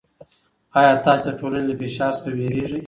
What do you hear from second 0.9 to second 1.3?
تاسې